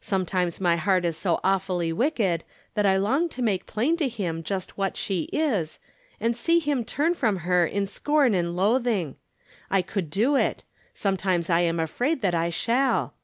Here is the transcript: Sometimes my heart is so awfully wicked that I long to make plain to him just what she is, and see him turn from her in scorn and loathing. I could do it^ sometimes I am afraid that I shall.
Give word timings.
Sometimes 0.00 0.60
my 0.60 0.74
heart 0.74 1.04
is 1.04 1.16
so 1.16 1.38
awfully 1.44 1.92
wicked 1.92 2.42
that 2.74 2.86
I 2.86 2.96
long 2.96 3.28
to 3.28 3.40
make 3.40 3.66
plain 3.66 3.96
to 3.98 4.08
him 4.08 4.42
just 4.42 4.76
what 4.76 4.96
she 4.96 5.28
is, 5.32 5.78
and 6.18 6.36
see 6.36 6.58
him 6.58 6.84
turn 6.84 7.14
from 7.14 7.36
her 7.46 7.64
in 7.64 7.86
scorn 7.86 8.34
and 8.34 8.56
loathing. 8.56 9.14
I 9.70 9.82
could 9.82 10.10
do 10.10 10.32
it^ 10.32 10.64
sometimes 10.92 11.48
I 11.48 11.60
am 11.60 11.78
afraid 11.78 12.20
that 12.20 12.34
I 12.34 12.50
shall. 12.50 13.14